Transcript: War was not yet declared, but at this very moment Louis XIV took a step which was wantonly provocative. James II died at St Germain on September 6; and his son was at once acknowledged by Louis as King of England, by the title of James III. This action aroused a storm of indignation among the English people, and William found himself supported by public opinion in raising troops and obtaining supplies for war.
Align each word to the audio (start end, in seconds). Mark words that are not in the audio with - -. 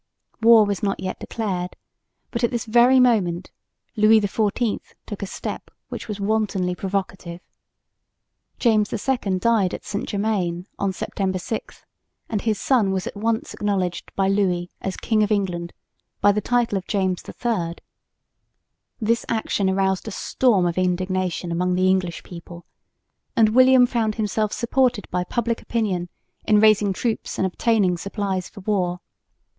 War 0.41 0.65
was 0.65 0.81
not 0.81 0.99
yet 0.99 1.19
declared, 1.19 1.75
but 2.31 2.43
at 2.43 2.49
this 2.49 2.65
very 2.65 2.99
moment 2.99 3.51
Louis 3.95 4.19
XIV 4.19 4.79
took 5.05 5.21
a 5.21 5.27
step 5.27 5.69
which 5.89 6.07
was 6.07 6.19
wantonly 6.19 6.73
provocative. 6.73 7.39
James 8.57 8.91
II 8.91 9.37
died 9.37 9.75
at 9.75 9.85
St 9.85 10.09
Germain 10.09 10.65
on 10.79 10.91
September 10.91 11.37
6; 11.37 11.85
and 12.29 12.41
his 12.41 12.59
son 12.59 12.89
was 12.91 13.05
at 13.05 13.15
once 13.15 13.53
acknowledged 13.53 14.11
by 14.15 14.27
Louis 14.27 14.71
as 14.81 14.97
King 14.97 15.21
of 15.21 15.31
England, 15.31 15.71
by 16.19 16.31
the 16.31 16.41
title 16.41 16.79
of 16.79 16.87
James 16.87 17.21
III. 17.23 17.75
This 18.99 19.23
action 19.29 19.69
aroused 19.69 20.07
a 20.07 20.11
storm 20.11 20.65
of 20.65 20.79
indignation 20.79 21.51
among 21.51 21.75
the 21.75 21.87
English 21.87 22.23
people, 22.23 22.65
and 23.35 23.49
William 23.49 23.85
found 23.85 24.15
himself 24.15 24.51
supported 24.51 25.07
by 25.11 25.23
public 25.23 25.61
opinion 25.61 26.09
in 26.43 26.59
raising 26.59 26.91
troops 26.91 27.37
and 27.37 27.45
obtaining 27.45 27.99
supplies 27.99 28.49
for 28.49 28.61
war. 28.61 28.99